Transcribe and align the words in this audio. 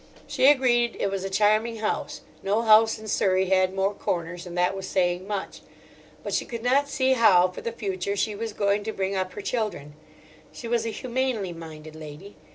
She 0.25 0.47
agreed 0.49 0.97
it 0.99 1.11
was 1.11 1.23
a 1.23 1.29
charming 1.29 1.75
house; 1.75 2.21
no 2.41 2.63
house 2.63 2.97
in 2.97 3.07
Surrey 3.07 3.49
had 3.49 3.75
more 3.75 3.93
corners, 3.93 4.47
and 4.47 4.57
that 4.57 4.75
was 4.75 4.87
saying 4.87 5.27
much. 5.27 5.61
But 6.23 6.33
she 6.33 6.43
could 6.43 6.63
not 6.63 6.89
see 6.89 7.13
how 7.13 7.49
for 7.49 7.61
the 7.61 7.71
future 7.71 8.15
she 8.15 8.33
was 8.33 8.51
going 8.51 8.83
to 8.85 8.93
bring 8.93 9.15
up 9.15 9.33
her 9.33 9.41
children. 9.41 9.93
She 10.51 10.67
was 10.67 10.87
a 10.87 10.89
humanely 10.89 11.53
minded 11.53 11.95
lady. 11.95 12.35